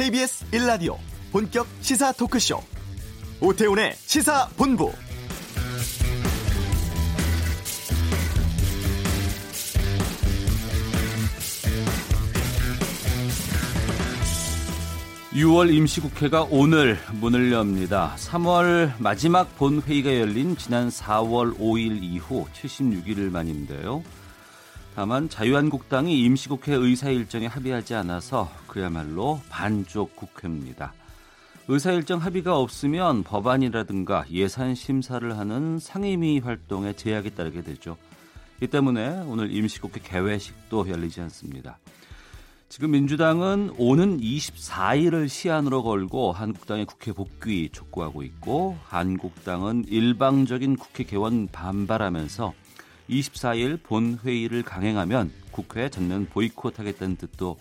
[0.00, 0.96] KBS 1라디오
[1.30, 2.58] 본격 시사 토크쇼
[3.42, 4.90] 오태훈의 시사본부
[15.34, 18.14] (6월) 임시국회가 오늘 문을 엽니다.
[18.16, 24.02] (3월) 마지막 본회의가 열린 지난 (4월) (5일) 이후 (76일) 만인데요.
[24.94, 30.92] 다만 자유한국당이 임시국회 의사 일정에 합의하지 않아서 그야말로 반쪽 국회입니다.
[31.68, 37.96] 의사 일정 합의가 없으면 법안이라든가 예산 심사를 하는 상임위 활동에 제약이 따르게 되죠.
[38.60, 41.78] 이 때문에 오늘 임시국회 개회식도 열리지 않습니다.
[42.68, 51.48] 지금 민주당은 오는 24일을 시한으로 걸고 한국당의 국회 복귀 촉구하고 있고 한국당은 일방적인 국회 개원
[51.48, 52.52] 반발하면서
[53.10, 57.58] 24일 본회의를 강행하면 국회 전면 보이콧하겠다는 뜻도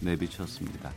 [0.00, 0.92] 내비쳤습니다.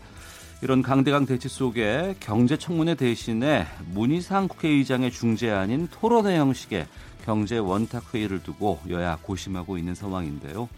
[0.61, 6.87] 이런 강대강 대치 속에 경제 청문회 대신에 문희상 국회의장의 중재안인 토론회 형식의
[7.25, 10.69] 경제 원탁 회의를 두고 여야 고심하고 있는 상황인데요.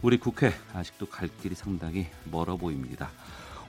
[0.00, 3.10] 우리 국회 아직도 갈 길이 상당히 멀어 보입니다.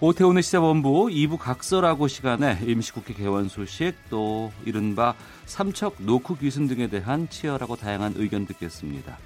[0.04, 5.16] 오태훈의 시사본부 2부 각설하고 시간에 임시국회 개원 소식 또 이른바
[5.46, 9.18] 삼척 노크 귀순 등에 대한 치열하고 다양한 의견 듣겠습니다.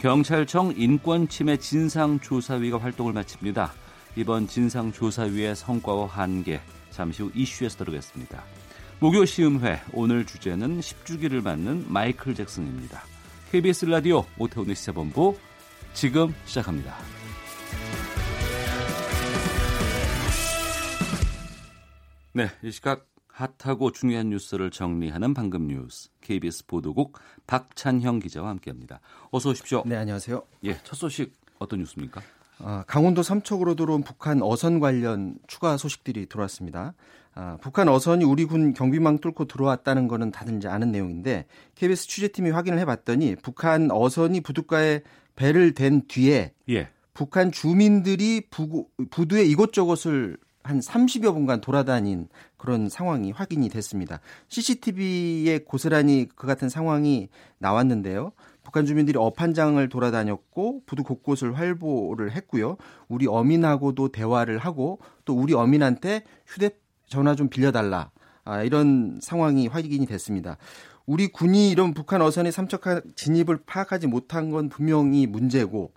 [0.00, 3.72] 경찰청 인권침해 진상조사위가 활동을 마칩니다.
[4.16, 6.60] 이번 진상조사위의 성과와 한계
[6.90, 8.42] 잠시 후 이슈에서 다루겠습니다.
[8.98, 13.00] 목요 시음회 오늘 주제는 10주기를 맞는 마이클 잭슨입니다.
[13.52, 15.38] KBS 라디오 오태훈의 시사본부
[15.94, 17.15] 지금 시작합니다.
[22.36, 29.00] 네, 이 시각 핫하고 중요한 뉴스를 정리하는 방금 뉴스 KBS 보도국 박찬형 기자와 함께합니다.
[29.30, 29.84] 어서 오십시오.
[29.86, 30.42] 네, 안녕하세요.
[30.64, 32.20] 예, 첫 소식 어떤 뉴스입니까?
[32.58, 36.92] 아, 강원도 삼척으로 들어온 북한 어선 관련 추가 소식들이 들어왔습니다.
[37.34, 42.50] 아, 북한 어선이 우리 군 경비망 뚫고 들어왔다는 거는 다들 이제 아는 내용인데 KBS 취재팀이
[42.50, 45.00] 확인을 해봤더니 북한 어선이 부둣가에
[45.36, 46.90] 배를 댄 뒤에 예.
[47.14, 54.20] 북한 주민들이 부, 부두의 이곳저곳을 한 30여 분간 돌아다닌 그런 상황이 확인이 됐습니다.
[54.48, 57.28] CCTV에 고스란히 그 같은 상황이
[57.58, 58.32] 나왔는데요.
[58.62, 62.76] 북한 주민들이 업한장을 돌아다녔고 부두 곳곳을 활보를 했고요.
[63.08, 68.10] 우리 어민하고도 대화를 하고 또 우리 어민한테 휴대전화 좀 빌려달라.
[68.44, 70.56] 아, 이런 상황이 확인이 됐습니다.
[71.06, 75.92] 우리 군이 이런 북한 어선의 삼척한 진입을 파악하지 못한 건 분명히 문제고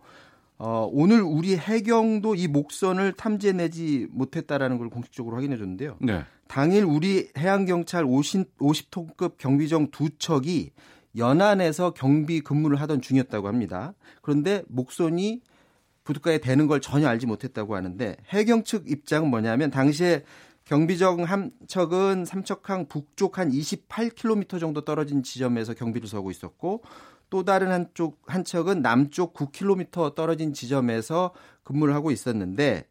[0.62, 5.96] 어, 오늘 우리 해경도 이 목선을 탐지내지 못했다라는 걸 공식적으로 확인해 줬는데요.
[6.02, 6.26] 네.
[6.50, 10.72] 당일 우리 해양경찰 50, 50톤급 경비정 두 척이
[11.16, 13.94] 연안에서 경비 근무를 하던 중이었다고 합니다.
[14.22, 15.42] 그런데 목선이
[16.04, 20.24] 부둣가에 대는 걸 전혀 알지 못했다고 하는데 해경 측 입장은 뭐냐면 당시에
[20.66, 26.84] 경비정 한 척은 삼척항 북쪽 한 28km 정도 떨어진 지점에서 경비를 서고 있었고
[27.30, 32.86] 또 다른 한쪽 한 척은 남쪽 9km 떨어진 지점에서 근무를 하고 있었는데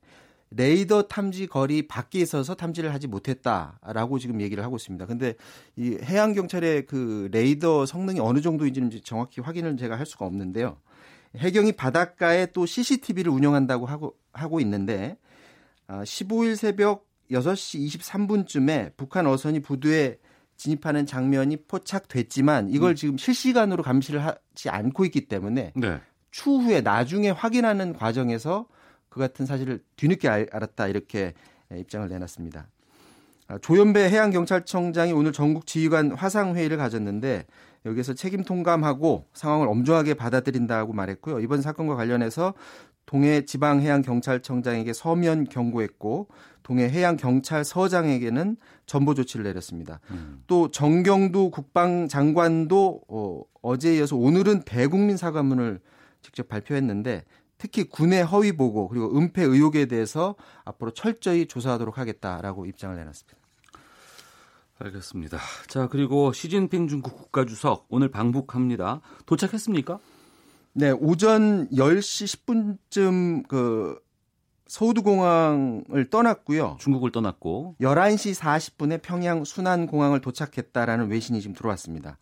[0.51, 5.07] 레이더 탐지 거리 밖에 있어서 탐지를 하지 못했다라고 지금 얘기를 하고 있습니다.
[5.07, 5.35] 근데
[5.77, 10.79] 이 해양 경찰의 그 레이더 성능이 어느 정도인지는 정확히 확인을 제가 할 수가 없는데요.
[11.37, 15.19] 해경이 바닷가에 또 CCTV를 운영한다고 하고 하고 있는데
[15.89, 20.19] 15일 아, 새벽 6시 23분쯤에 북한 어선이 부두에
[20.59, 22.95] 진입하는 장면이 포착됐지만 이걸 음.
[22.97, 26.01] 지금 실시간으로 감시를 하지 않고 있기 때문에 네.
[26.31, 28.67] 추후에 나중에 확인하는 과정에서
[29.09, 31.33] 그 같은 사실을 뒤늦게 알았다 이렇게
[31.73, 32.67] 입장을 내놨습니다.
[33.47, 37.47] 아, 조현배 해양경찰청장이 오늘 전국 지휘관 화상회의를 가졌는데
[37.87, 41.41] 여기서 책임 통감하고 상황을 엄중하게 받아들인다고 말했고요.
[41.41, 42.53] 이번 사건과 관련해서
[43.09, 46.29] 동해 지방해양경찰청장에게 서면 경고했고
[46.63, 50.01] 동해 해양경찰서장에게는 전보 조치를 내렸습니다.
[50.11, 50.43] 음.
[50.47, 55.81] 또 정경두 국방장관도 어, 어제에 이어서 오늘은 대국민 사과문을
[56.21, 57.25] 직접 발표했는데
[57.57, 60.35] 특히 군의 허위 보고 그리고 은폐 의혹에 대해서
[60.67, 63.39] 앞으로 철저히 조사하도록 하겠다라고 입장을 내놨습니다.
[64.81, 65.39] 알겠습니다.
[65.67, 69.01] 자, 그리고 시진핑 중국 국가주석 오늘 방북합니다.
[69.25, 69.99] 도착했습니까?
[70.79, 73.99] 네, 오전 10시 10분쯤 그
[74.69, 76.77] 서우드공항을 떠났고요.
[76.79, 82.17] 중국을 떠났고 11시 40분에 평양 순안공항을 도착했다라는 외신이 지금 들어왔습니다.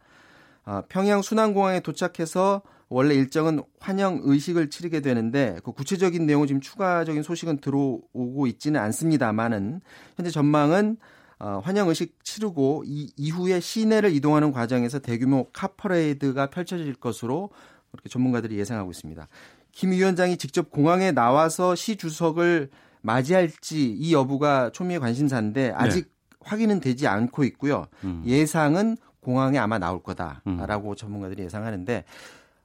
[0.64, 7.22] 아, 평양 순안공항에 도착해서 원래 일정은 환영 의식을 치르게 되는데 그 구체적인 내용은 지금 추가적인
[7.22, 9.82] 소식은 들어오고 있지는 않습니다만은
[10.16, 10.96] 현재 전망은
[11.38, 17.50] 어, 환영 의식 치르고 이, 이후에 시내를 이동하는 과정에서 대규모 카퍼레이드가 펼쳐질 것으로
[17.90, 19.28] 그렇게 전문가들이 예상하고 있습니다.
[19.72, 22.70] 김 위원장이 직접 공항에 나와서 시 주석을
[23.02, 26.10] 맞이할지 이 여부가 초미의 관심사인데 아직 네.
[26.40, 27.86] 확인은 되지 않고 있고요.
[28.04, 28.22] 음.
[28.26, 30.96] 예상은 공항에 아마 나올 거다라고 음.
[30.96, 32.04] 전문가들이 예상하는데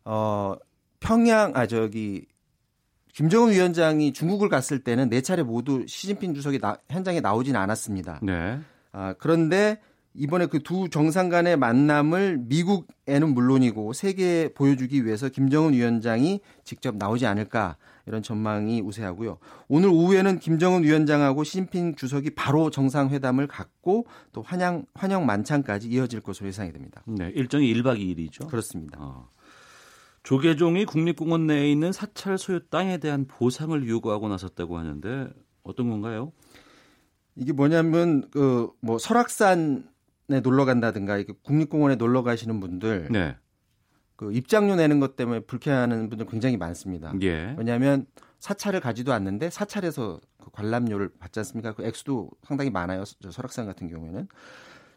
[0.06, 0.56] 어
[1.00, 2.26] 평양 아 저기
[3.14, 8.20] 김정은 위원장이 중국을 갔을 때는 네 차례 모두 시진핑 주석이 나, 현장에 나오진 않았습니다.
[8.24, 8.60] 네.
[8.94, 9.82] 아, 그런데
[10.14, 17.26] 이번에 그 두 정상 간의 만남을 미국에는 물론이고 세계에 보여주기 위해서 김정은 위원장이 직접 나오지
[17.26, 19.38] 않을까 이런 전망이 우세하고요.
[19.68, 26.48] 오늘 오후에는 김정은 위원장하고 시진핑 주석이 바로 정상회담을 갖고 또 환영 환영 만찬까지 이어질 것으로
[26.48, 27.04] 예상이 됩니다.
[27.06, 28.48] 네, 일정이 1박 2일이죠.
[28.48, 28.98] 그렇습니다.
[29.00, 29.30] 어.
[30.24, 35.30] 조계종이 국립공원 내에 있는 사찰 소유 땅에 대한 보상을 요구하고 나섰다고 하는데
[35.64, 36.32] 어떤 건가요?
[37.36, 39.84] 이게 뭐냐면 그 뭐 설악산에
[40.40, 43.36] 놀러 간다든가 이게 국립공원에 놀러 가시는 분들 네.
[44.16, 47.14] 그 입장료 내는 것 때문에 불쾌하는 분들 굉장히 많습니다.
[47.22, 47.56] 예.
[47.58, 48.06] 왜냐하면
[48.40, 51.74] 사찰을 가지도 않는데 사찰에서 그 관람료를 받지 않습니까?
[51.74, 53.04] 그 액수도 상당히 많아요.
[53.06, 54.28] 설악산 같은 경우에는.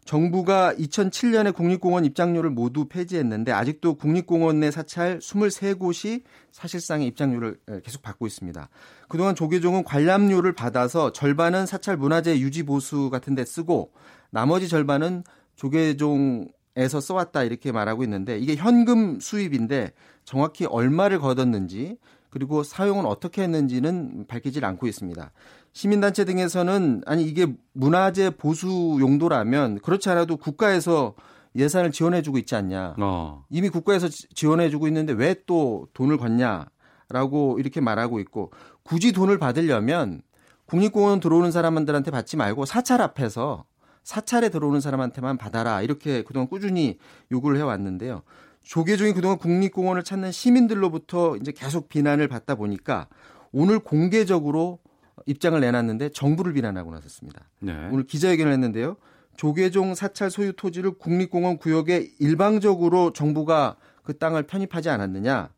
[0.05, 6.21] 정부가 2007년에 국립공원 입장료를 모두 폐지했는데 아직도 국립공원 내 사찰 23곳이
[6.51, 8.69] 사실상의 입장료를 계속 받고 있습니다.
[9.09, 13.93] 그동안 조계종은 관람료를 받아서 절반은 사찰 문화재 유지 보수 같은 데 쓰고
[14.31, 15.23] 나머지 절반은
[15.55, 19.93] 조계종 에서 써왔다 이렇게 말하고 있는데 이게 현금 수입인데
[20.25, 21.97] 정확히 얼마를 걷었는지
[22.29, 25.31] 그리고 사용은 어떻게 했는지는 밝히질 않고 있습니다.
[25.71, 31.15] 시민단체 등에서는 아니 이게 문화재 보수 용도라면 그렇지 않아도 국가에서
[31.55, 32.95] 예산을 지원해주고 있지 않냐.
[32.99, 33.45] 어.
[33.49, 38.51] 이미 국가에서 지원해주고 있는데 왜 또 돈을 걷냐라고 이렇게 말하고 있고
[38.83, 40.21] 굳이 돈을 받으려면
[40.65, 43.63] 국립공원 들어오는 사람들한테 받지 말고 사찰 앞에서
[44.05, 46.99] 사찰에 들어오는 사람한테만 받아라 이렇게 그동안 꾸준히
[47.31, 48.21] 요구를 해왔는데요.
[48.63, 53.07] 조계종이 그동안 국립공원을 찾는 시민들로부터 이제 계속 비난을 받다 보니까
[53.51, 54.79] 오늘 공개적으로
[55.25, 57.49] 입장을 내놨는데 정부를 비난하고 나섰습니다.
[57.59, 57.73] 네.
[57.91, 58.95] 오늘 기자회견을 했는데요.
[59.37, 65.49] 조계종 사찰 소유 토지를 국립공원 구역에 일방적으로 정부가 그 땅을 편입하지 않았느냐.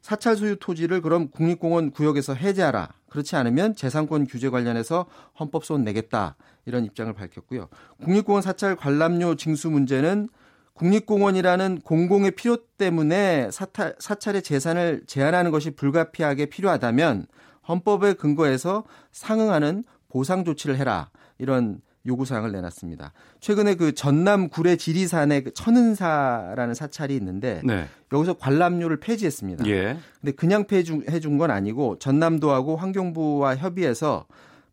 [0.00, 2.88] 사찰 소유 토지를 그럼 국립공원 구역에서 해제하라.
[3.10, 5.06] 그렇지 않으면 재산권 규제 관련해서
[5.38, 6.36] 헌법 소원 내겠다.
[6.66, 7.68] 이런 입장을 밝혔고요.
[8.04, 10.28] 국립공원 사찰 관람료 징수 문제는
[10.74, 17.26] 국립공원이라는 공공의 필요 때문에 사탈, 사찰의 재산을 제한하는 것이 불가피하게 필요하다면
[17.68, 21.10] 헌법에 근거해서 상응하는 보상 조치를 해라.
[21.38, 23.12] 이런 요구 사항을 내놨습니다.
[23.40, 27.86] 최근에 그 전남 구례 지리산에 그 천은사라는 사찰이 있는데 네.
[28.10, 29.66] 여기서 관람료를 폐지했습니다.
[29.66, 29.98] 예.
[30.20, 34.26] 근데 그냥 폐지해 준 건 아니고 전남도하고 환경부와 협의해서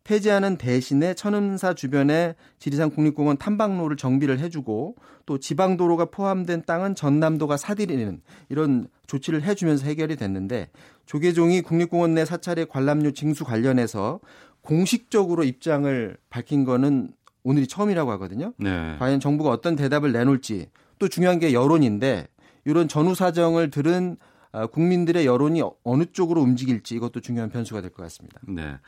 [0.08, 4.96] 폐지하는 대신에 천은사 주변에 지리산 국립공원 탐방로를 정비를 해주고
[5.26, 10.70] 또 지방도로가 포함된 땅은 전남도가 사들이는 이런 조치를 해주면서 해결이 됐는데
[11.04, 14.20] 조계종이 국립공원 내 사찰의 관람료 징수 관련해서
[14.62, 17.10] 공식적으로 입장을 밝힌 거는
[17.42, 18.54] 오늘이 처음이라고 하거든요.
[18.56, 18.96] 네.
[18.98, 22.28] 과연 정부가 어떤 대답을 내놓을지 또 중요한 게 여론인데
[22.64, 24.16] 이런 전후 사정을 들은
[24.52, 28.40] 아, 국민들의 여론이 어느 쪽으로 움직일지 이것도 중요한 변수가 될 것 같습니다.
[28.48, 28.78] 네.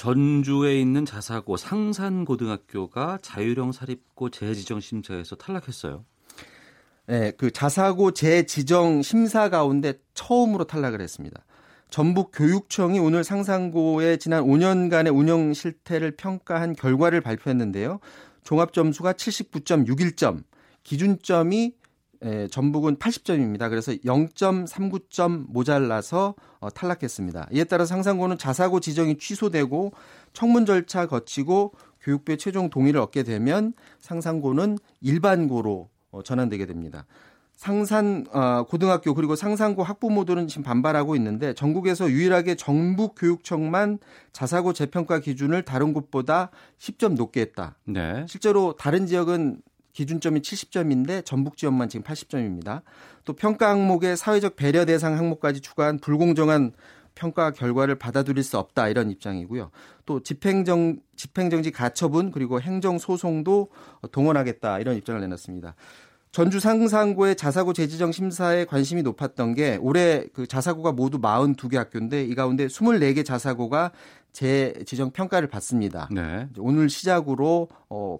[0.00, 6.06] 전주에 있는 자사고 상산고등학교가 자율형 사립고 재지정 심사에서 탈락했어요.
[7.04, 11.44] 네, 그 자사고 재지정 심사 가운데 처음으로 탈락을 했습니다.
[11.90, 18.00] 전북 교육청이 오늘 상산고의 지난 5년간의 운영 실태를 평가한 결과를 발표했는데요.
[18.42, 20.44] 종합 점수가 79.61점,
[20.82, 21.74] 기준점이
[22.22, 23.70] 에, 전북은 80점입니다.
[23.70, 27.48] 그래서 0.39점 모자라서 어, 탈락했습니다.
[27.52, 29.92] 이에 따라 상상고는 자사고 지정이 취소되고
[30.32, 31.72] 청문 절차 거치고
[32.02, 37.06] 교육부의 최종 동의를 얻게 되면 상상고는 일반고로 어, 전환되게 됩니다.
[37.60, 43.98] 상산 어, 고등학교 그리고 상산고 학부모들은 지금 반발하고 있는데 전국에서 유일하게 정북교육청만
[44.32, 47.76] 자사고 재평가 기준을 다른 곳보다 10점 높게 했다.
[47.84, 48.24] 네.
[48.26, 49.60] 실제로 다른 지역은
[50.00, 52.80] 기준점이 70점인데 전북 지역만 지금 80점입니다.
[53.26, 56.72] 또 평가 항목에 사회적 배려 대상 항목까지 추가한 불공정한
[57.14, 59.70] 평가 결과를 받아들일 수 없다 이런 입장이고요.
[60.06, 63.68] 또 집행정 집행정지 가처분 그리고 행정 소송도
[64.10, 65.74] 동원하겠다 이런 입장을 내놨습니다.
[66.32, 72.34] 전주 상산고의 자사고 재지정 심사에 관심이 높았던 게 올해 그 자사고가 모두 42개 학교인데 이
[72.34, 73.90] 가운데 24개 자사고가
[74.32, 76.08] 재지정 평가를 받습니다.
[76.10, 76.48] 네.
[76.56, 78.16] 오늘 시작으로 어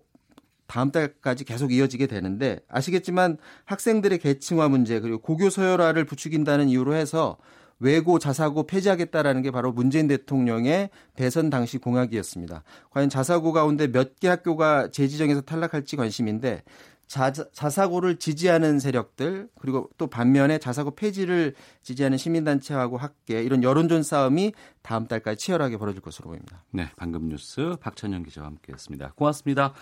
[0.70, 7.38] 다음 달까지 계속 이어지게 되는데 아시겠지만 학생들의 계층화 문제 그리고 고교 서열화를 부추긴다는 이유로 해서
[7.80, 12.62] 외고 자사고 폐지하겠다라는 게 바로 문재인 대통령의 대선 당시 공약이었습니다.
[12.90, 16.62] 과연 자사고 가운데 몇 개 학교가 재지정에서 탈락할지 관심인데
[17.08, 24.52] 자, 자사고를 지지하는 세력들 그리고 또 반면에 자사고 폐지를 지지하는 시민단체하고 함께 이런 여론전 싸움이
[24.82, 26.62] 다음 달까지 치열하게 벌어질 것으로 보입니다.
[26.70, 29.14] 네, 방금 뉴스 박찬영 기자와 함께했습니다.
[29.16, 29.74] 고맙습니다.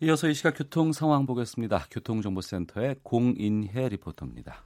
[0.00, 1.86] 이어서 이 시각 교통 상황 보겠습니다.
[1.90, 4.62] 교통정보센터의 공인혜 리포터입니다.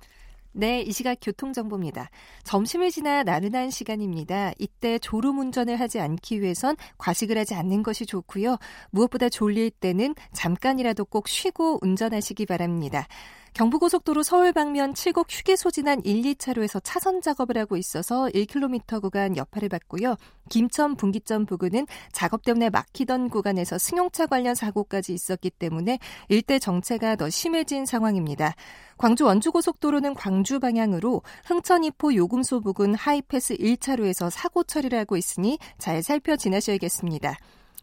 [0.53, 2.11] 네, 이 시각 교통정보입니다.
[2.43, 4.51] 점심을 지나 나른한 시간입니다.
[4.59, 8.57] 이때 졸음 운전을 하지 않기 위해선 과식을 하지 않는 것이 좋고요.
[8.91, 13.07] 무엇보다 졸릴 때는 잠깐이라도 꼭 쉬고 운전하시기 바랍니다.
[13.55, 19.69] 경부고속도로 서울 방면 칠곡 휴게소 지난 1, 2차로에서 차선 작업을 하고 있어서 1km 구간 여파를
[19.69, 20.17] 받고요.
[20.49, 27.29] 김천 분기점 부근은 작업 때문에 막히던 구간에서 승용차 관련 사고까지 있었기 때문에 일대 정체가 더
[27.29, 28.55] 심해진 상황입니다.
[28.97, 36.03] 광주 원주고속도로는 광주 방향으로 흥천 이포 요금소 부근 하이패스 1차로에서 사고 처리를 하고 있으니 잘
[36.03, 37.37] 살펴 지나셔야겠습니다.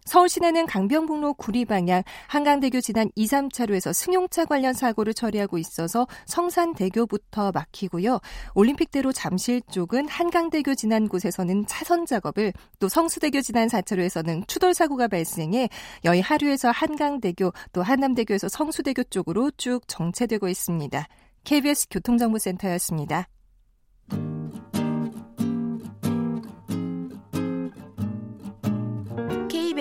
[0.07, 7.51] 서울 시내는 강변북로 구리 방향 한강대교 지난 2, 3차로에서 승용차 관련 사고를 처리하고 있어서 성산대교부터
[7.51, 8.19] 막히고요.
[8.55, 15.67] 올림픽대로 잠실 쪽은 한강대교 지난 곳에서는 차선 작업을 또 성수대교 지난 4차로에서는 추돌 사고가 발생해
[16.05, 21.05] 여의 하류에서 한강대교 또 한남대교에서 성수대교 쪽으로 쭉 정체되고 있습니다.
[21.43, 23.27] KBS 교통정보센터였습니다.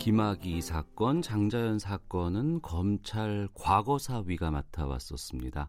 [0.00, 5.68] 김학의 사건, 장자연 사건은 검찰 과거사위가 맡아왔었습니다.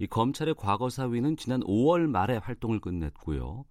[0.00, 3.64] 이 검찰의 과거사위는 지난 5월 말에 활동을 끝냈고요.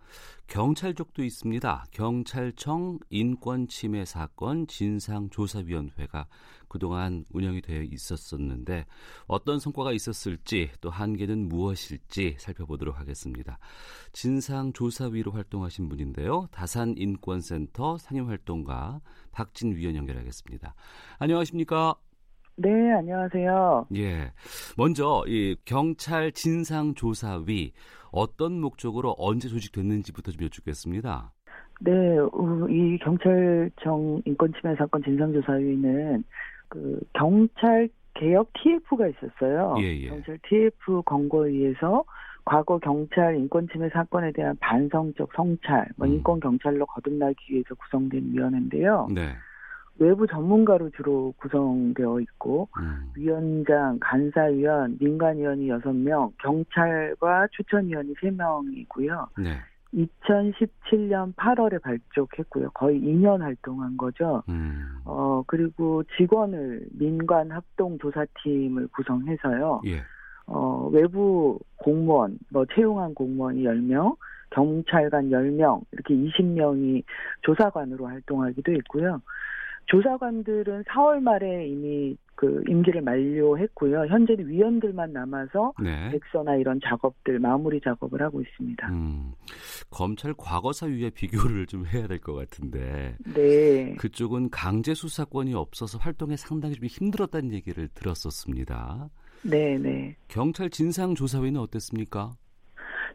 [0.48, 1.84] 경찰 쪽도 있습니다.
[1.92, 6.28] 경찰청 인권침해 사건 진상조사위원회가
[6.70, 8.86] 그동안 운영이 되어 있었었는데
[9.28, 13.60] 어떤 성과가 있었을지 또 한계는 무엇일지 살펴보도록 하겠습니다.
[14.14, 16.48] 진상조사위로 활동하신 분인데요.
[16.52, 20.76] 다산인권센터 상임활동가 박진 위원 연결하겠습니다.
[21.18, 21.96] 안녕하십니까?
[22.56, 23.88] 네, 안녕하세요.
[23.96, 24.34] 예.
[24.78, 27.72] 먼저 이 경찰 진상조사위
[28.12, 31.34] 어떤 목적으로 언제 조직됐는지부터 좀 여쭙겠습니다.
[31.82, 31.92] 네,
[32.70, 36.24] 이 경찰청 인권침해 사건 진상조사위는
[36.70, 39.76] 그 경찰 개혁 TF가 있었어요.
[39.80, 40.10] 예, 예.
[40.10, 42.04] 경찰 TF 권고에 의해서
[42.46, 46.14] 과거 경찰 인권침해 사건에 대한 반성적 성찰, 뭐 음.
[46.14, 49.08] 인권 경찰로 거듭나기 위해서 구성된 위원회인데요.
[49.14, 49.36] 네.
[50.00, 53.12] 외부 전문가로 주로 구성되어 있고 음.
[53.16, 59.28] 위원장, 간사위원, 민간위원이 6명, 경찰과 추천위원이 3명이고요.
[59.38, 59.58] 네.
[59.94, 62.70] 2017년 8월에 발족했고요.
[62.72, 64.44] 거의 2년 활동한 거죠.
[64.50, 65.00] 음.
[65.06, 69.82] 어, 그리고 직원을 민관 합동 조사팀을 구성해서요.
[69.88, 70.02] 예.
[70.46, 74.16] 어, 외부 공무원, 뭐 채용한 공무원이 10명,
[74.52, 77.04] 경찰관 10명, 이렇게 20명이
[77.42, 79.22] 조사관으로 활동하기도 했고요.
[79.86, 84.06] 조사관들은 4월 말에 이미 그 임기를 만료했고요.
[84.06, 86.10] 현재는 위원들만 남아서 네.
[86.12, 88.88] 백서나 이런 작업들 마무리 작업을 하고 있습니다.
[88.88, 89.34] 음,
[89.92, 93.18] 검찰 과거사위에 비교를 좀 해야 될 것 같은데.
[93.36, 93.94] 네.
[93.96, 99.10] 그쪽은 강제 수사권이 없어서 활동에 상당히 좀 힘들었다는 얘기를 들었었습니다.
[99.44, 100.16] 네, 네.
[100.30, 102.32] 경찰 진상조사위는 어땠습니까?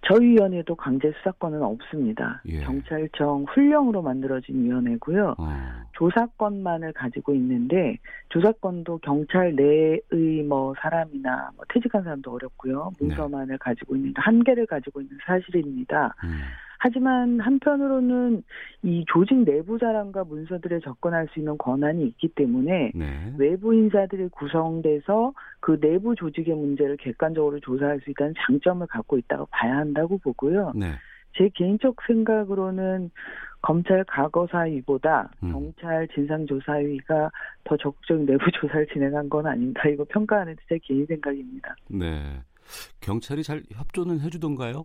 [0.06, 2.42] 저희 위원회도 강제 수사권은 없습니다.
[2.46, 2.60] 예.
[2.60, 5.34] 경찰청 훈령으로 만들어진 위원회고요.
[5.38, 5.83] 어.
[5.94, 7.96] 조사권만을 가지고 있는데
[8.28, 12.92] 조사권도 경찰 내의 뭐 사람이나 뭐 퇴직한 사람도 어렵고요.
[13.00, 13.56] 문서만을 네.
[13.58, 16.14] 가지고 있는 한계를 가지고 있는 사실입니다.
[16.24, 16.40] 음.
[16.78, 18.42] 하지만 한편으로는
[18.82, 23.32] 이 조직 내부 자랑과 문서들에 접근할 수 있는 권한이 있기 때문에 네.
[23.38, 29.78] 외부 인사들이 구성돼서 그 내부 조직의 문제를 객관적으로 조사할 수 있다는 장점을 갖고 있다고 봐야
[29.78, 30.72] 한다고 보고요.
[30.74, 30.92] 네.
[31.36, 33.10] 제 개인적 생각으로는
[33.64, 35.50] 검찰 과거사위보다 음.
[35.50, 37.30] 경찰 진상조사위가
[37.64, 41.74] 더 적극적인 내부 조사를 진행한 건 아닌가 이거 평가하는 제 개인 생각입니다.
[41.88, 42.42] 네.
[43.00, 44.84] 경찰이 잘 협조는 해주던가요?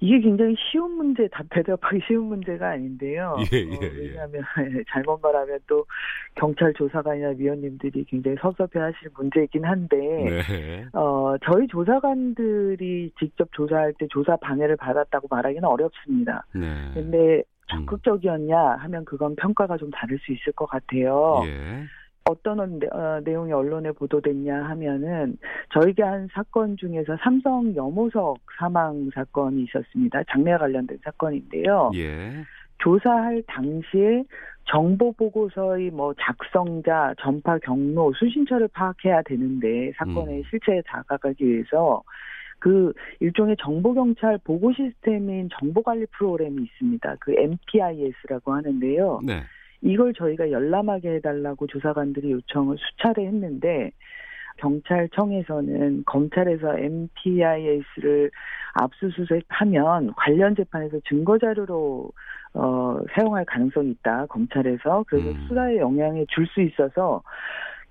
[0.00, 3.36] 이게 굉장히 쉬운 문제, 다 대답하기 쉬운 문제가 아닌데요.
[3.52, 4.42] 예, 예, 어, 왜냐하면
[4.92, 5.86] 잘못 말하면 또
[6.34, 10.86] 경찰 조사관이나 위원님들이 굉장히 섭섭해하실 문제이긴 한데, 네.
[10.92, 16.46] 어 저희 조사관들이 직접 조사할 때 조사 방해를 받았다고 말하기는 어렵습니다.
[16.52, 16.90] 네.
[16.94, 17.44] 근데
[17.76, 21.42] 적극적이었냐 하면 그건 평가가 좀 다를 수 있을 것 같아요.
[21.44, 21.84] 예.
[22.24, 25.36] 어떤 어, 내용이 언론에 보도됐냐 하면은
[25.74, 30.22] 저희가 한 사건 중에서 삼성 염호석 사망 사건이 있었습니다.
[30.30, 31.90] 장례와 관련된 사건인데요.
[31.94, 32.44] 예.
[32.78, 34.24] 조사할 당시에
[34.64, 40.42] 정보 보고서의 뭐 작성자, 전파 경로, 수신처를 파악해야 되는데 사건의 음.
[40.48, 42.02] 실체에 다가가기 위해서
[42.62, 47.16] 그 일종의 정보 경찰 보고 시스템인 정보 관리 프로그램이 있습니다.
[47.18, 49.20] 그 MPIS라고 하는데요.
[49.26, 49.42] 네.
[49.80, 53.90] 이걸 저희가 열람하게 해달라고 조사관들이 요청을 수차례 했는데
[54.58, 58.30] 경찰청에서는 검찰에서 MPIS를
[58.74, 62.12] 압수수색하면 관련 재판에서 증거 자료로
[62.54, 65.46] 어, 사용할 가능성이 있다 검찰에서 그래서 음.
[65.48, 67.24] 수사에 영향을 줄 수 있어서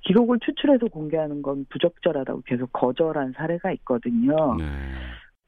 [0.01, 4.55] 기록을 추출해서 공개하는 건 부적절하다고 계속 거절한 사례가 있거든요.
[4.55, 4.65] 네.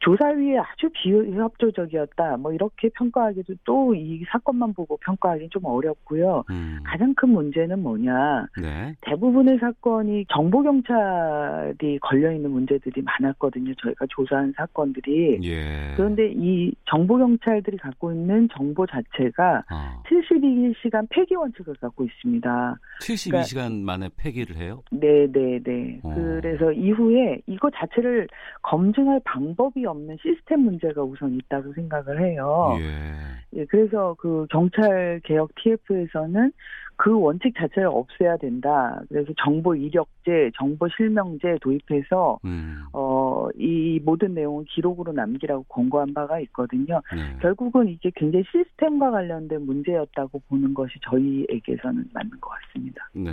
[0.03, 2.37] 조사위에 아주 비협조적이었다.
[2.37, 6.43] 뭐 이렇게 평가하기도 또 이 사건만 보고 평가하기 좀 어렵고요.
[6.49, 6.79] 음.
[6.83, 8.47] 가장 큰 문제는 뭐냐?
[8.61, 8.95] 네.
[9.01, 13.73] 대부분의 사건이 정보 경찰이 걸려 있는 문제들이 많았거든요.
[13.75, 15.39] 저희가 조사한 사건들이.
[15.43, 15.93] 예.
[15.95, 20.03] 그런데 이 정보 경찰들이 갖고 있는 정보 자체가 어.
[20.09, 22.75] 72시간 폐기 원칙을 갖고 있습니다.
[23.01, 24.83] 72시간 그러니까, 만에 폐기를 해요?
[24.91, 25.99] 네, 네, 네.
[26.03, 26.13] 어.
[26.13, 28.27] 그래서 이후에 이거 자체를
[28.61, 32.75] 검증할 방법이 없는 시스템 문제가 우선 있다고 생각을 해요.
[32.79, 33.59] 예.
[33.59, 36.51] 예 그래서 그 경찰 개혁 TF에서는
[36.95, 39.01] 그 원칙 자체를 없애야 된다.
[39.09, 42.83] 그래서 정보 이력제, 정보 실명제 도입해서 음.
[42.91, 47.01] 어이 모든 내용을 기록으로 남기라고 권고한 바가 있거든요.
[47.15, 47.37] 네.
[47.41, 53.09] 결국은 이게 굉장히 시스템과 관련된 문제였다고 보는 것이 저희에게서는 맞는 것 같습니다.
[53.13, 53.31] 네.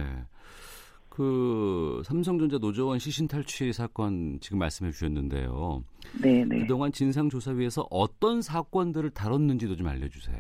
[1.21, 5.85] 그 삼성전자 노조원 시신 탈취 사건 지금 말씀해 주셨는데요.
[6.23, 6.61] 네, 네.
[6.61, 10.39] 그동안 진상조사위에서 어떤 사건들을 다뤘는지도 좀 알려주세요.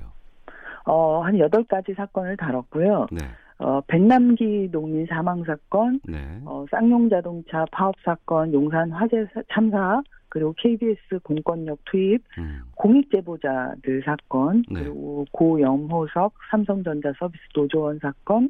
[0.87, 3.08] 어, 한 여덟 가지 사건을 다뤘고요.
[3.12, 3.18] 네.
[3.58, 6.40] 어, 백남기 농민 사망 사건, 네.
[6.46, 12.62] 어, 쌍용 자동차 파업 사건, 용산 화재 참사, 그리고 KBS 공권력 투입, 음.
[12.75, 14.84] 공익 제보자들 사건, 네.
[14.84, 18.48] 그리고 고영호석 삼성전자 서비스 노조원 사건,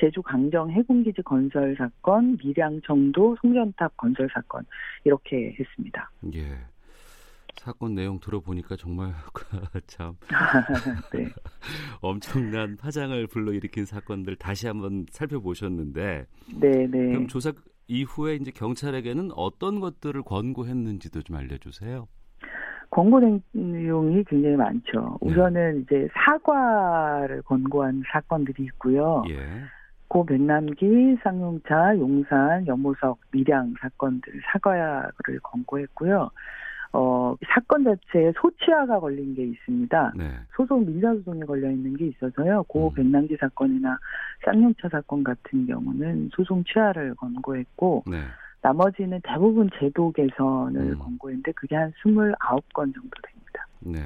[0.00, 4.64] 제주 강정 해군기지 건설 사건, 밀양 정도 송전탑 건설 사건
[5.04, 6.10] 이렇게 했습니다.
[6.34, 6.58] 예.
[7.56, 9.12] 사건 내용 들어보니까 정말
[9.86, 10.16] 참
[11.12, 11.26] 네.
[12.00, 16.26] 엄청난 파장을 불러일으킨 사건들 다시 한번 살펴보셨는데
[16.60, 16.86] 네, 네.
[16.86, 17.52] 그럼 조사
[17.88, 22.06] 이후에 이제 경찰에게는 어떤 것들을 권고했는지도 좀 알려주세요.
[22.90, 23.20] 권고
[23.52, 25.18] 내용이 굉장히 많죠.
[25.20, 25.30] 네.
[25.30, 25.80] 우선은 네.
[25.80, 29.24] 이제 사과를 권고한 사건들이 있고요.
[29.30, 29.34] 예.
[30.08, 36.30] 고 백남기, 쌍용차, 용산, 염호석, 밀양 사건들 사과를 권고했고요.
[36.92, 40.12] 어, 사건 자체에 소치아가 걸린 게 있습니다.
[40.16, 40.30] 네.
[40.56, 42.62] 소송 민사소송에 걸려 있는 게 있어서요.
[42.64, 42.94] 고 음.
[42.94, 43.98] 백남기 사건이나
[44.44, 48.22] 쌍용차 사건 같은 경우는 소송 취하를 권고했고 네.
[48.62, 50.98] 나머지는 대부분 제도 개선을 음.
[50.98, 53.66] 권고했는데 그게 한 29건 정도 됩니다.
[53.80, 54.00] 네.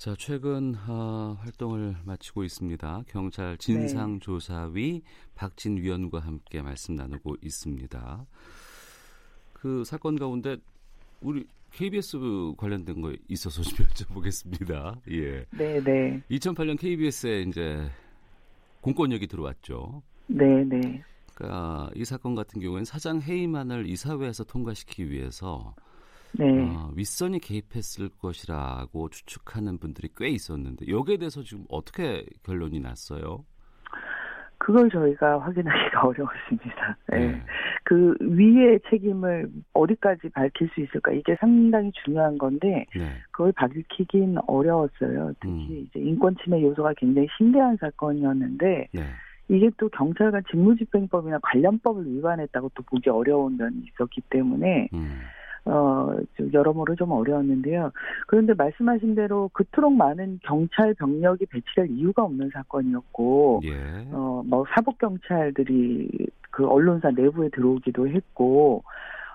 [0.00, 3.02] 자, 최근 어, 활동을 마치고 있습니다.
[3.06, 5.02] 경찰 진상조사위 네.
[5.34, 8.24] 박진 위원과 함께 말씀 나누고 있습니다.
[9.52, 10.56] 그 사건 가운데
[11.20, 12.16] 우리 KBS
[12.56, 15.00] 관련된 거 있어서 좀 여쭤보겠습니다.
[15.10, 15.44] 예.
[15.50, 16.22] 네, 네.
[16.30, 17.86] 2008년 KBS에 이제
[18.80, 20.02] 공권력이 들어왔죠.
[20.28, 21.02] 네, 네.
[21.34, 25.74] 그러니까 이 사건 같은 경우에는 사장 회의만을 이사회에서 통과시키기 위해서
[26.32, 26.44] 네.
[26.44, 33.44] 어, 윗선이 개입했을 것이라고 추측하는 분들이 꽤 있었는데 여기에 대해서 지금 어떻게 결론이 났어요?
[34.58, 36.96] 그걸 저희가 확인하기가 어려웠습니다.
[37.08, 37.32] 네.
[37.32, 37.42] 네.
[37.82, 43.08] 그 위의 책임을 어디까지 밝힐 수 있을까 이게 상당히 중요한 건데 네.
[43.32, 45.32] 그걸 밝히긴 어려웠어요.
[45.40, 45.86] 특히 음.
[45.88, 49.02] 이제 인권 침해 요소가 굉장히 심대한 사건이었는데 네.
[49.48, 55.20] 이게 또 경찰관 직무집행법이나 관련법을 위반했다고 또 보기 어려운 면이 있었기 때문에 음.
[55.64, 57.92] 어, 좀 여러모로 좀 어려웠는데요.
[58.26, 64.08] 그런데 말씀하신 대로 그토록 많은 경찰 병력이 배치될 이유가 없는 사건이었고, 예.
[64.12, 66.08] 어, 뭐 사복 경찰들이
[66.50, 68.82] 그 언론사 내부에 들어오기도 했고,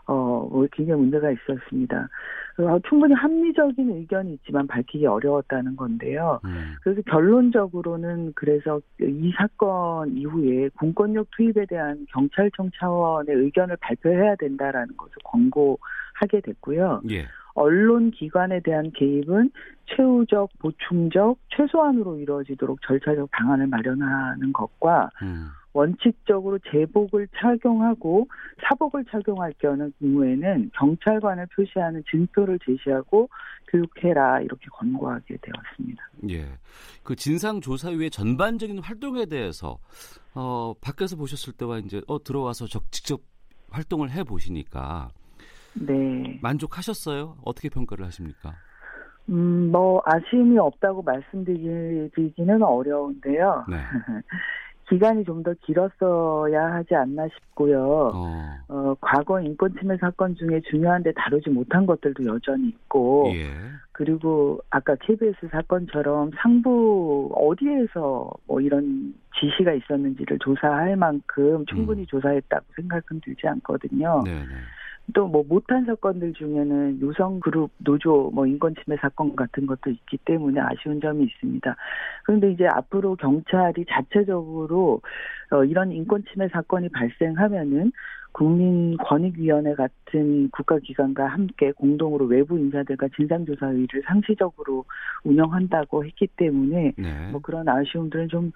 [0.08, 2.10] 어, 뭐 굉장히 문제가 있었습니다.
[2.58, 6.40] 어, 충분히 합리적인 의견이 있지만 밝히기 어려웠다는 건데요.
[6.46, 6.76] 음.
[6.82, 15.14] 그래서 결론적으로는 그래서 이 사건 이후에 공권력 투입에 대한 경찰청 차원의 의견을 발표해야 된다라는 것을
[15.24, 17.02] 권고하게 됐고요.
[17.12, 17.26] 예.
[17.56, 19.50] 언론 기관에 대한 개입은
[19.86, 25.48] 최후적, 보충적, 최소한으로 이루어지도록 절차적 방안을 마련하는 것과 음.
[25.76, 28.30] 원칙적으로 제복을 착용하고
[28.64, 33.28] 사복을 착용할 경우에는 경찰관을 표시하는 증표를 제시하고
[33.68, 36.10] 교육해라 이렇게 권고하게 되었습니다.
[36.30, 36.46] 예.
[37.04, 39.78] 그 진상조사위의 전반적인 활동에 대해서
[40.34, 43.20] 어, 밖에서 보셨을 때와 이제 어, 들어와서 적, 직접
[43.70, 45.10] 활동을 해 보시니까
[45.74, 46.40] 네.
[46.42, 47.36] 만족하셨어요?
[47.44, 48.54] 어떻게 평가를 하십니까?
[49.28, 53.66] 음, 뭐 아쉬움이 없다고 말씀드리기는 어려운데요.
[53.68, 53.76] 네.
[54.90, 58.12] 기간이 좀 더 길었어야 하지 않나 싶고요.
[58.14, 58.58] 어.
[58.68, 58.96] 어.
[59.00, 63.46] 과거 인권 침해 사건 중에 중요한데 다루지 못한 것들도 여전히 있고, 예.
[63.92, 72.06] 그리고 아까 KBS 사건처럼 상부 어디에서 뭐 이런 지시가 있었는지를 조사할 만큼 충분히 음.
[72.08, 74.24] 조사했다고 생각은 들지 않거든요.
[74.26, 74.46] 네네.
[75.08, 75.14] 네.
[75.14, 80.60] 또뭐 못한 사건들 중에는 유성 그룹 노조 뭐 인권 침해 사건 같은 것도 있기 때문에
[80.62, 81.76] 아쉬운 점이 있습니다.
[82.24, 85.02] 그런데 이제 앞으로 경찰이 자체적으로
[85.52, 87.92] 어 이런 인권 침해 사건이 발생하면은
[88.34, 94.84] 국민권익위원회 같은 국가기관과 함께 공동으로 외부 인사들과 진상조사위를 상시적으로
[95.24, 97.32] 운영한다고 했기 때문에 네.
[97.32, 98.52] 뭐 그런 아쉬움들은 좀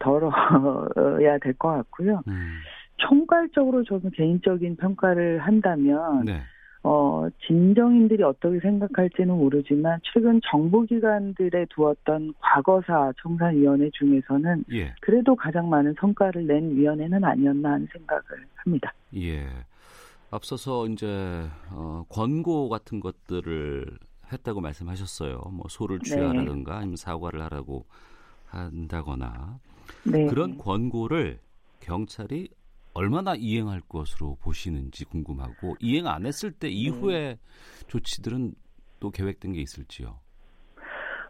[0.00, 2.22] 덜어야 될 것 같고요.
[2.26, 2.58] 음.
[3.00, 6.40] 총괄적으로 저는 개인적인 평가를 한다면 네.
[6.82, 14.94] 어, 진정인들이 어떻게 생각할지는 모르지만 최근 정보기관들에 두었던 과거사 청산위원회 중에서는 예.
[15.00, 18.22] 그래도 가장 많은 성과를 낸 위원회는 아니었나 하는 생각을
[18.56, 18.94] 합니다.
[19.16, 19.46] 예.
[20.30, 21.06] 앞서서 이제
[21.70, 23.84] 어, 권고 같은 것들을
[24.32, 25.38] 했다고 말씀하셨어요.
[25.52, 26.08] 뭐 소를 네.
[26.08, 26.78] 취하라든가 네.
[26.78, 27.84] 아니면 사과를 하라고
[28.46, 29.58] 한다거나
[30.04, 30.26] 네.
[30.26, 31.38] 그런 권고를
[31.80, 32.48] 경찰이
[32.92, 37.86] 얼마나 이행할 것으로 보시는지 궁금하고 이행 안 했을 때 이후에 음.
[37.88, 38.54] 조치들은
[38.98, 40.18] 또 계획된 게 있을지요?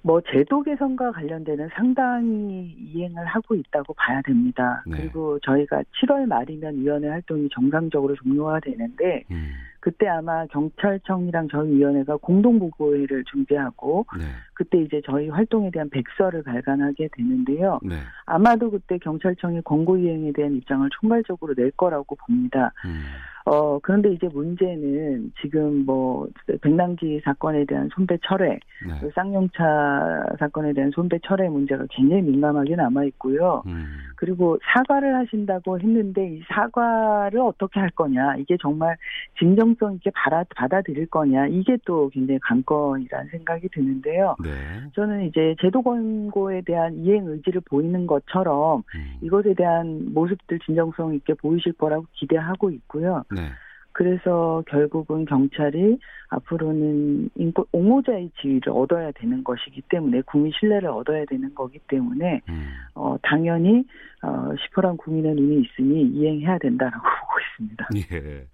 [0.03, 4.83] 뭐 제도 개선과 관련되는 상당히 이행을 하고 있다고 봐야 됩니다.
[4.87, 4.97] 네.
[4.97, 9.53] 그리고 저희가 7월 말이면 위원회 활동이 정상적으로 종료가 되는데 음.
[9.81, 14.25] 그때 아마 경찰청이랑 저희 위원회가 공동 보고회를 준비하고 네.
[14.55, 17.81] 그때 이제 저희 활동에 대한 백서를 발간하게 되는데요.
[17.83, 17.97] 네.
[18.27, 22.73] 아마도 그때 경찰청이 권고 이행에 대한 입장을 총괄적으로 낼 거라고 봅니다.
[22.85, 23.03] 음.
[23.47, 26.29] 어, 그런데 이제 문제는 지금 뭐,
[26.61, 29.11] 백남기 사건에 대한 손배 철회, 네.
[29.15, 33.63] 쌍용차 사건에 대한 손배 철회 문제가 굉장히 민감하게 남아있고요.
[33.67, 33.87] 음.
[34.17, 38.97] 그리고 사과를 하신다고 했는데 이 사과를 어떻게 할 거냐, 이게 정말
[39.39, 44.37] 진정성 있게 받아, 받아들일 거냐, 이게 또 굉장히 관건이라는 생각이 드는데요.
[44.43, 44.51] 네.
[44.95, 49.15] 저는 이제 제도 권고에 대한 이행 의지를 보이는 것처럼 음.
[49.23, 53.25] 이것에 대한 모습들 진정성 있게 보이실 거라고 기대하고 있고요.
[53.31, 53.51] 네.
[53.93, 61.53] 그래서 결국은 경찰이 앞으로는 인권 옹호자의 지위를 얻어야 되는 것이기 때문에 국민 신뢰를 얻어야 되는
[61.55, 62.69] 거기 때문에 음.
[62.95, 63.85] 어 당연히
[64.23, 67.89] 어 시퍼런 국민의 눈이 있으니 이행해야 된다라고 보고 있습니다.
[68.13, 68.47] 예.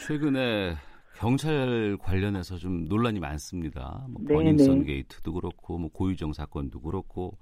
[0.00, 0.74] 최근에
[1.16, 4.04] 경찰 관련해서 좀 논란이 많습니다.
[4.08, 7.38] 뭐 버닝썬 게이트도 그렇고 뭐 고유정 사건도 그렇고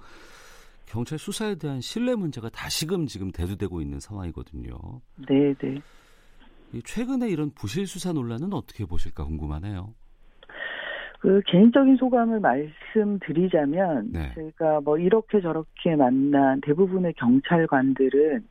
[0.87, 4.76] 경찰 수사에 대한 신뢰 문제가 다시금 지금 대두되고 있는 상황이거든요.
[5.28, 5.80] 네, 네.
[6.85, 9.94] 최근에 이런 부실 수사 논란은 어떻게 보실까 궁금하네요.
[11.20, 14.33] 그 개인적인 소감을 말씀드리자면 네.
[14.35, 18.46] 제가 뭐 이렇게 저렇게 만난 대부분의 경찰관들은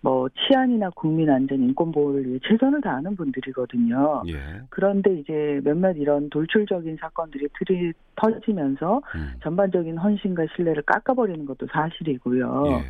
[0.00, 4.22] 뭐 치안이나 국민 안전 인권 보호를 위해 최선을 다하는 분들이거든요.
[4.28, 4.62] 예.
[4.70, 9.32] 그런데 이제 몇몇 이런 돌출적인 사건들이 틀이 터지면서 음.
[9.42, 12.64] 전반적인 헌신과 신뢰를 깎아버리는 것도 사실이고요.
[12.68, 12.84] 예.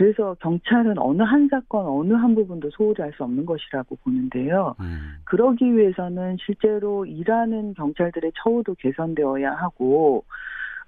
[0.00, 4.74] 그래서 경찰은 어느 한 사건, 어느 한 부분도 소홀히 할 수 없는 것이라고 보는데요.
[4.80, 5.16] 음.
[5.24, 10.24] 그러기 위해서는 실제로 일하는 경찰들의 처우도 개선되어야 하고,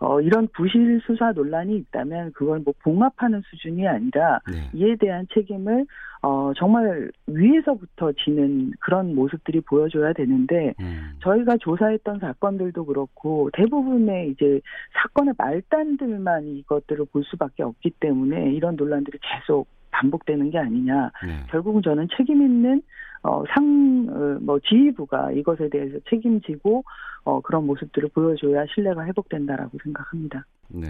[0.03, 4.69] 어, 이런 부실 수사 논란이 있다면 그걸 뭐 봉합하는 수준이 아니라 네.
[4.75, 5.87] 이에 대한 책임을
[6.23, 11.12] 어, 정말 위에서부터 지는 그런 모습들이 보여줘야 되는데 음.
[11.21, 14.61] 저희가 조사했던 사건들도 그렇고 대부분의 이제
[14.93, 21.12] 사건의 말단들만 이것들을 볼 수밖에 없기 때문에 이런 논란들이 계속 반복되는 게 아니냐.
[21.25, 21.47] 네.
[21.51, 22.83] 결국은 저는 책임 있는
[23.23, 26.85] 어, 상, 어, 뭐, 지휘부가 이것에 대해서 책임지고,
[27.25, 30.45] 어, 그런 모습들을 보여줘야 신뢰가 회복된다라고 생각합니다.
[30.69, 30.89] 네.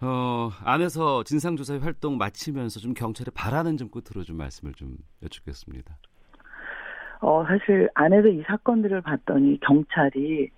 [0.00, 5.96] 어, 안에서 진상조사 활동 마치면서 좀 경찰에 바라는 점 끝으로 좀 말씀을 좀 여쭙겠습니다.
[7.20, 10.50] 어, 사실 안에서 이 사건들을 봤더니 경찰이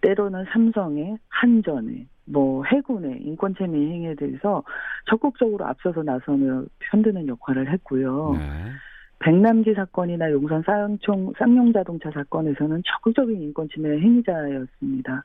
[0.00, 4.62] 때로는 삼성의 한전의 뭐 해군의 인권침해 행위에 대해서
[5.08, 8.34] 적극적으로 앞서서 나서며 편드는 역할을 했고요.
[8.38, 8.72] 네.
[9.18, 15.24] 백남기 사건이나 용산 쌍용, 쌍용자동차 사건에서는 적극적인 인권침해 행위자였습니다.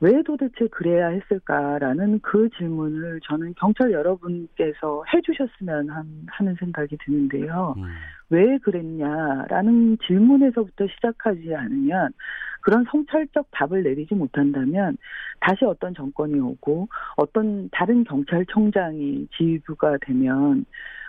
[0.00, 5.88] 왜 도대체 그래야 했을까라는 그 질문을 저는 경찰 여러분께서 해주셨으면
[6.26, 7.74] 하는 생각이 드는데요.
[7.78, 7.84] 음.
[8.30, 12.10] 왜 그랬냐라는 질문에서부터 시작하지 않으면
[12.60, 14.96] 그런 성찰적 답을 내리지 못한다면
[15.40, 20.64] 다시 어떤 정권이 오고 어떤 다른 경찰청장이 지휘부가 되면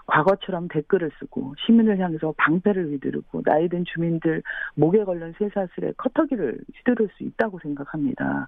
[0.08, 4.44] 과거처럼 댓글을 쓰고 시민을 향해서 방패를 휘두르고 나이 든 주민들
[4.76, 8.48] 목에 걸린 쇠사슬에 커터기를 휘두를 수 있다고 생각합니다.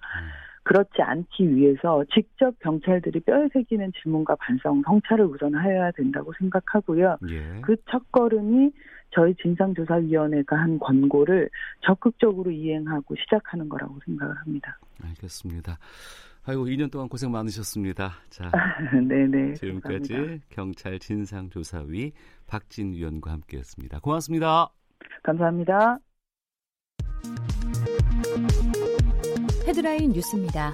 [0.63, 7.17] 그렇지 않기 위해서 직접 경찰들이 뼈에 새기는 질문과 반성, 성찰을 우선하여야 된다고 생각하고요.
[7.29, 7.61] 예.
[7.61, 8.71] 그 첫걸음이
[9.11, 11.49] 저희 진상조사위원회가 한 권고를
[11.81, 14.77] 적극적으로 이행하고 시작하는 거라고 생각을 합니다.
[15.01, 15.77] 알겠습니다.
[16.49, 18.13] 아이고 2년 동안 고생 많으셨습니다.
[18.29, 18.49] 자,
[18.93, 19.55] 네네.
[19.59, 20.45] 지금까지 감사합니다.
[20.49, 22.13] 경찰 진상조사위
[22.47, 23.99] 박진 위원과 함께했습니다.
[23.99, 24.69] 고맙습니다.
[25.23, 25.97] 감사합니다.
[29.67, 30.71] 헤드라인 뉴스입니다.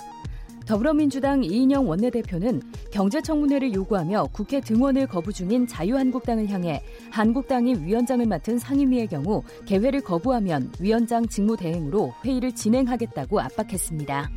[0.67, 9.07] 더불어민주당 이인영 원내대표는 경제청문회를 요구하며 국회 등원을 거부 중인 자유한국당을 향해 한국당이 위원장을 맡은 상임위의
[9.07, 14.29] 경우 개회를 거부하면 위원장 직무대행으로 회의를 진행하겠다고 압박했습니다.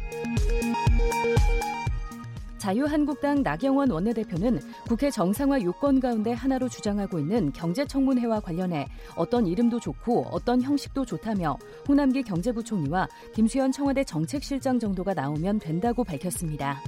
[2.66, 10.26] 자유한국당 나경원 원내대표는 국회 정상화 요건 가운데 하나로 주장하고 있는 경제청문회와 관련해 어떤 이름도 좋고
[10.32, 16.82] 어떤 형식도 좋다며 홍남기 경제부총리와 김수현 청와대 정책실장 정도가 나오면 된다고 밝혔습니다.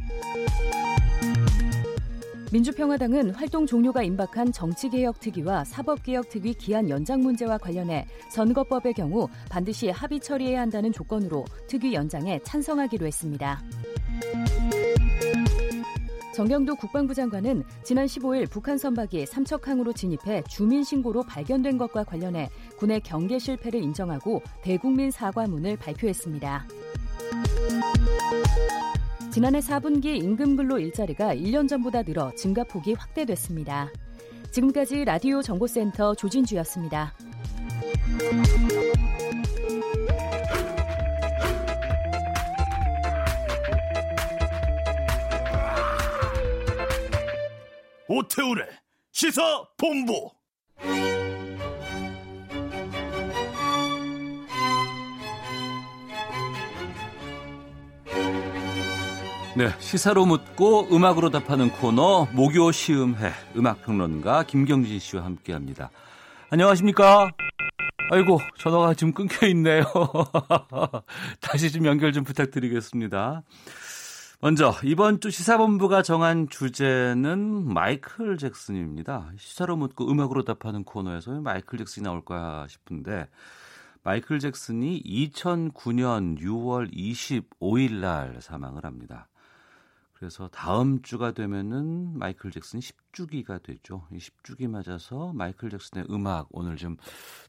[2.51, 10.61] 민주평화당은 활동 종료가 임박한 정치개혁특위와 사법개혁특위 기한 연장 문제와 관련해 선거법의 경우 반드시 합의 처리해야
[10.61, 13.62] 한다는 조건으로 특위 연장에 찬성하기로 했습니다.
[16.38, 23.01] 정경도 국방부 장관은 지난 15일 북한 선박이 삼척항으로 진입해 주민 신고로 발견된 것과 관련해 군의
[23.01, 26.68] 경계 실패를 인정하고 대국민 사과문을 발표했습니다.
[29.33, 33.90] 지난해 4분기 임금 근로 일자리가 1년 전보다 늘어 증가폭이 확대됐습니다.
[34.53, 37.14] 지금까지 라디오 정보센터 조진주였습니다.
[48.11, 48.64] 오태우래
[49.12, 49.42] 시사
[49.77, 50.31] 본부.
[59.55, 65.90] 네, 시사로 묻고 음악으로 답하는 코너 목요 시음회 음악평론가 김경진 씨와 함께합니다.
[66.49, 67.29] 안녕하십니까?
[68.11, 69.85] 아이고 전화가 지금 끊겨 있네요.
[71.42, 73.42] 다시 좀 연결 좀 부탁드리겠습니다.
[74.40, 79.33] 먼저 이번 주 시사본부가 정한 주제는 마이클 잭슨입니다.
[79.37, 83.29] 시사로 묻고 음악으로 답하는 코너에서 마이클 잭슨이 나올까 싶은데
[84.05, 89.27] 마이클 잭슨이 2009년 6월 25일 날 사망을 합니다.
[90.12, 94.07] 그래서 다음 주가 되면은 마이클 잭슨 10주기가 되죠.
[94.12, 96.96] 이 10주기 맞아서 마이클 잭슨의 음악 오늘 좀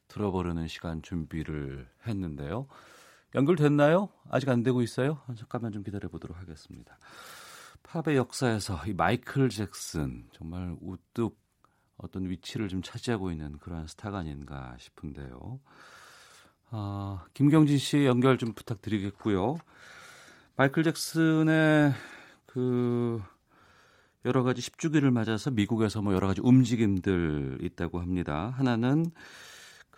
[0.08, 2.66] 들어보려는 시간 준비를 했는데요.
[3.34, 4.08] 연결됐나요?
[4.28, 5.20] 아직 안 되고 있어요?
[5.36, 6.98] 잠깐만 좀 기다려 보도록 하겠습니다.
[7.82, 11.38] 팝의 역사에서 이 마이클 잭슨 정말 우뚝
[11.96, 15.60] 어떤 위치를 좀 차지하고 있는 그러한 스타가 아닌가 싶은데요.
[16.70, 19.58] 아, 김경진 씨 연결 좀 부탁드리겠고요.
[20.56, 21.92] 마이클 잭슨의
[22.46, 23.20] 그
[24.24, 28.54] 여러 가지 10주기를 맞아서 미국에서 뭐 여러 가지 움직임들 있다고 합니다.
[28.56, 29.10] 하나는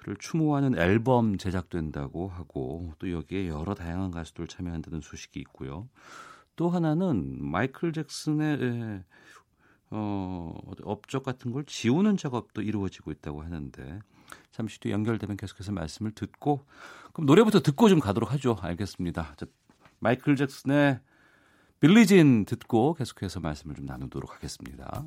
[0.02, 5.88] 그를 추모하는 앨범 제작된다고 하고 또 여기에 여러 다양한 가수들 참여한다는 소식이 있고요.
[6.56, 9.04] 또 하나는 마이클 잭슨의
[9.90, 14.00] 어, 업적 같은 걸 지우는 작업도 이루어지고 있다고 하는데
[14.50, 16.64] 잠시 뒤 연결되면 계속해서 말씀을 듣고
[17.12, 18.56] 그럼 노래부터 듣고 좀 가도록 하죠.
[18.60, 19.34] 알겠습니다.
[19.36, 19.46] 자,
[20.00, 20.98] 마이클 잭슨의
[21.78, 25.04] 빌리진 듣고 계속해서 말씀을 좀 나누도록 하겠습니다.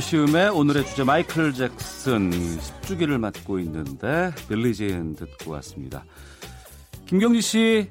[0.00, 6.04] 네, 목요 시음의 오늘의 주제 마이클 잭슨 10주기를 맞고 있는데 빌리진 듣고 왔습니다.
[7.04, 7.90] 김경지 씨.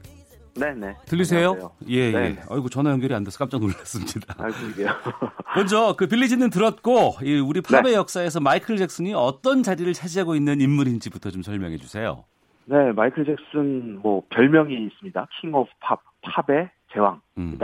[0.59, 0.95] 네네.
[1.05, 1.51] 들리세요?
[1.51, 1.71] 안녕하세요.
[1.89, 2.19] 예, 네.
[2.19, 2.37] 예.
[2.49, 4.35] 아이고, 전화 연결이 안 돼서 깜짝 놀랐습니다.
[4.39, 4.57] 아이고.
[5.55, 7.93] 먼저, 그 빌리진은 들었고, 우리 팝의 네.
[7.93, 12.25] 역사에서 마이클 잭슨이 어떤 자리를 차지하고 있는 인물인지부터 좀 설명해 주세요.
[12.65, 15.27] 네, 마이클 잭슨, 뭐, 별명이 있습니다.
[15.39, 17.21] King of Pop, 팝의 제왕이다.
[17.37, 17.59] 음.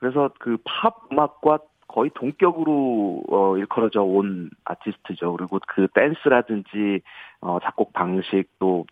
[0.00, 1.60] 그래서 그 팝 음악과
[1.94, 5.36] 거의 동격으로 어, 일컬어져 온 아티스트죠.
[5.36, 7.00] 그리고 그 댄스라든지
[7.40, 8.84] 어, 작곡 방식 또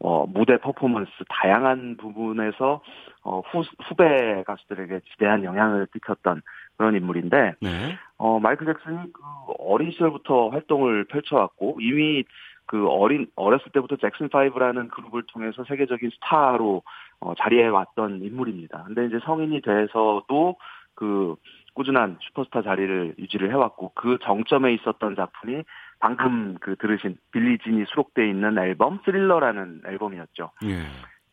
[0.00, 2.82] 어, 무대 퍼포먼스 다양한 부분에서
[3.22, 6.42] 어, 후, 후배 가수들에게 지대한 영향을 끼쳤던
[6.76, 7.96] 그런 인물인데 네.
[8.16, 9.22] 어, 마이클 잭슨이 그
[9.60, 12.24] 어린 시절부터 활동을 펼쳐왔고 이미
[12.66, 16.82] 그 어린 어렸을 때부터 잭슨 5라는 그룹을 통해서 세계적인 스타로
[17.20, 18.82] 어, 자리해 왔던 인물입니다.
[18.88, 20.56] 근데 이제 성인이 돼서도
[20.98, 21.36] 그
[21.78, 25.62] 꾸준한 슈퍼스타 자리를 유지를 해왔고 그 정점에 있었던 작품이
[26.00, 30.50] 방금 그 들으신 빌리진이 수록되어 있는 앨범 스릴러라는 앨범이었죠.
[30.64, 30.82] 예.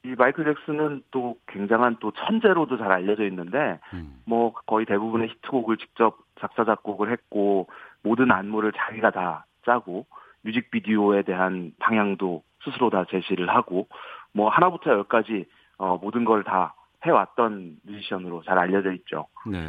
[0.08, 4.21] 이 마이클 잭슨은 또 굉장한 또 천재로도 잘 알려져 있는데 음.
[4.25, 7.67] 뭐 거의 대부분의 히트곡을 직접 작사 작곡을 했고
[8.03, 10.05] 모든 안무를 자기가 다 짜고
[10.43, 13.88] 뮤직비디오에 대한 방향도 스스로 다 제시를 하고
[14.31, 15.47] 뭐 하나부터 열까지
[15.79, 19.27] 어, 모든 걸 다 해왔던 뮤지션으로 잘 알려져 있죠.
[19.45, 19.60] 네.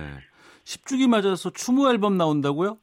[0.67, 2.77] 10주기 맞아서 추모 앨범 나온다고요?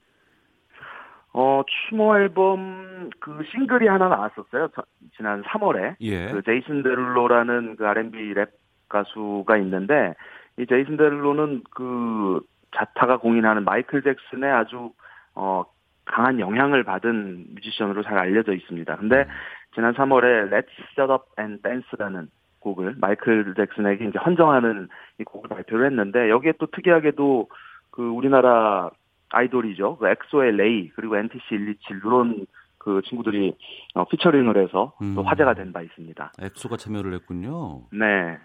[1.33, 4.69] 어, 추모 앨범 그 싱글이 하나 나왔었어요.
[5.17, 5.95] 지난 3월에.
[6.01, 6.31] 예.
[6.31, 8.51] 그 제이슨 데룰로라는 그 R&B 랩
[8.87, 10.13] 가수가 있는데
[10.57, 12.39] 이 제이슨 데룰로는 그
[12.75, 14.93] 자타가 공인하는 마이클 잭슨의 아주
[15.35, 15.65] 어
[16.05, 18.95] 강한 영향을 받은 뮤지션으로 잘 알려져 있습니다.
[18.97, 19.27] 근데 음.
[19.73, 24.87] 지난 3월에 Let's Shut Up and Dance라는 곡을 마이클 잭슨에게 이제 헌정하는
[25.19, 27.49] 이 곡을 발표를 했는데 여기에 또 특이하게도
[27.93, 28.89] 그 우리나라
[29.29, 29.97] 아이돌이죠.
[29.97, 32.45] 그 엑소의 레이 그리고 NCT 127 이런
[32.79, 33.55] 그 친구들이
[33.93, 35.13] 어, 피처링을 해서 음.
[35.15, 36.33] 또 화제가 된 바 있습니다.
[36.41, 37.83] 엑소가 참여를 했군요.
[37.91, 38.37] 네.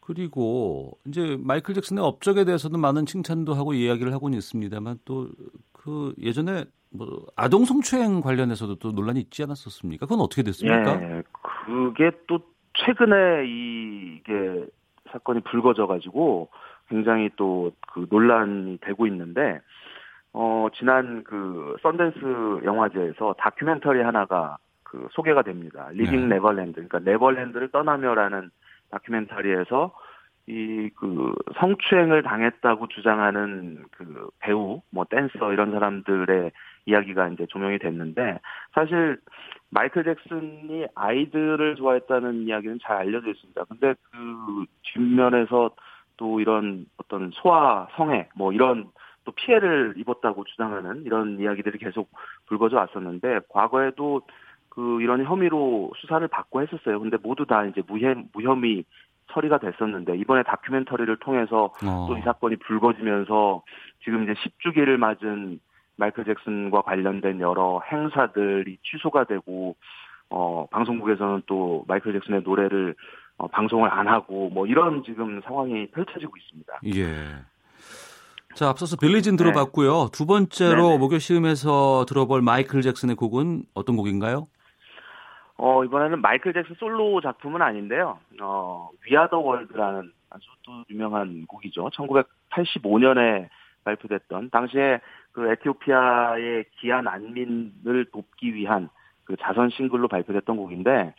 [0.00, 5.28] 그리고 이제 마이클 잭슨의 업적에 대해서도 많은 칭찬도 하고 이야기를 하고는 있습니다만 또
[5.72, 10.04] 그 예전에 뭐 아동 성추행 관련해서도 또 논란이 있지 않았었습니까?
[10.04, 11.00] 그건 어떻게 됐습니까?
[11.02, 12.40] 예, 그게 또
[12.74, 14.66] 최근에 이게
[15.10, 16.50] 사건이 불거져 가지고
[16.90, 19.60] 굉장히 또 그 논란이 되고 있는데
[20.32, 25.88] 어 지난 그 썬댄스 영화제에서 다큐멘터리 하나가 그 소개가 됩니다.
[25.92, 26.36] Leaving 네.
[26.36, 28.50] Neverland 그러니까 네버랜드를 떠나며라는
[28.90, 29.92] 다큐멘터리에서
[30.46, 36.50] 이 그 성추행을 당했다고 주장하는 그 배우 뭐 댄서 이런 사람들의
[36.86, 38.40] 이야기가 이제 조명이 됐는데
[38.74, 39.18] 사실
[39.70, 43.64] 마이클 잭슨이 아이들을 좋아했다는 이야기는 잘 알려져 있습니다.
[43.64, 45.70] 근데 그 뒷면에서
[46.20, 48.90] 또 이런 어떤 소아 성애 뭐 이런
[49.24, 52.10] 또 피해를 입었다고 주장하는 이런 이야기들이 계속
[52.44, 54.20] 불거져 왔었는데 과거에도
[54.68, 57.00] 그 이런 혐의로 수사를 받고 했었어요.
[57.00, 58.84] 근데 모두 다 이제 무혐 무혐의
[59.32, 62.06] 처리가 됐었는데 이번에 다큐멘터리를 통해서 어.
[62.06, 63.62] 또이 사건이 불거지면서
[64.04, 65.58] 지금 이제 10주기를 맞은
[65.96, 69.74] 마이클 잭슨과 관련된 여러 행사들이 취소가 되고
[70.28, 72.94] 어 방송국에서는 또 마이클 잭슨의 노래를
[73.40, 76.80] 어, 방송을 안 하고 뭐 이런 지금 상황이 펼쳐지고 있습니다.
[76.94, 77.14] 예.
[78.54, 79.92] 자, 앞서서 빌리진 들어봤고요.
[79.92, 80.08] 네.
[80.12, 80.98] 두 번째로 네네.
[80.98, 84.46] 목요 시음에서 들어볼 마이클 잭슨의 곡은 어떤 곡인가요?
[85.56, 88.18] 어, 이번에는 마이클 잭슨 솔로 작품은 아닌데요.
[88.42, 91.88] 어, 위아더 월드라는 아주 또 유명한 곡이죠.
[91.88, 93.48] 1985년에
[93.84, 95.00] 발표됐던 당시에
[95.32, 98.90] 그 에티오피아의 기아 난민을 돕기 위한
[99.24, 101.14] 그 자선 싱글로 발표됐던 곡인데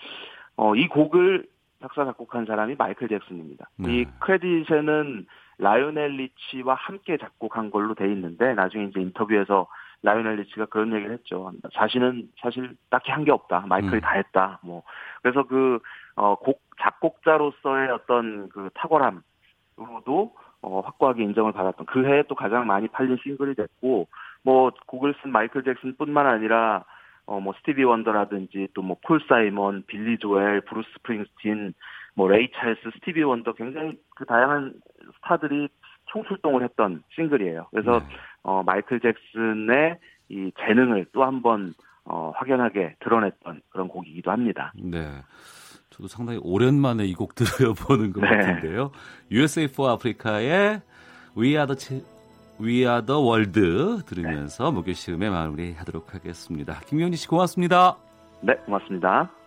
[0.57, 1.47] 어, 이 곡을
[1.81, 3.69] 작사 작곡한 사람이 마이클 잭슨입니다.
[3.77, 3.91] 네.
[3.93, 5.25] 이 크레딧에는
[5.57, 9.67] 라이오넬 리치와 함께 작곡한 걸로 돼 있는데 나중에 이제 인터뷰에서
[10.03, 11.51] 라이오넬 리치가 그런 얘기를 했죠.
[11.73, 13.65] 자신은 사실 딱히 한 게 없다.
[13.67, 14.01] 마이클이 음.
[14.01, 14.59] 다 했다.
[14.63, 14.83] 뭐
[15.21, 16.35] 그래서 그곡 어,
[16.81, 23.55] 작곡자로서의 어떤 그 탁월함으로도 어, 확고하게 인정을 받았던 그 해에 또 가장 많이 팔린 싱글이
[23.55, 24.07] 됐고
[24.43, 26.83] 뭐 곡을 쓴 마이클 잭슨뿐만 아니라
[27.25, 31.73] 어, 뭐, 스티비 원더라든지, 또 뭐, 폴 사이먼, 빌리 조엘, 브루스 스프링스틴,
[32.15, 34.73] 뭐, 레이 찰스, 스티비 원더, 굉장히 그 다양한
[35.17, 35.69] 스타들이
[36.07, 37.67] 총출동을 했던 싱글이에요.
[37.71, 38.05] 그래서, 네.
[38.43, 39.97] 어, 마이클 잭슨의
[40.29, 44.73] 이 재능을 또 한 번, 어, 확연하게 드러냈던 그런 곡이기도 합니다.
[44.75, 45.07] 네.
[45.91, 48.27] 저도 상당히 오랜만에 이 곡 들어보는 것 네.
[48.29, 48.91] 같은데요.
[49.29, 50.81] USA for Africa의
[51.37, 51.77] We Are the
[52.59, 54.71] We Are the World 들으면서 네.
[54.71, 56.79] 목요 시음에 마무리하도록 하겠습니다.
[56.87, 57.97] 김명지 씨 고맙습니다.
[58.41, 59.40] 네, 고맙습니다.